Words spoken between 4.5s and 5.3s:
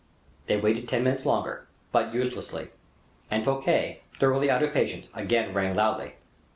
of patience,